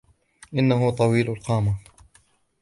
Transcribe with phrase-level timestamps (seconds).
[0.53, 1.75] إنه طويل القامة.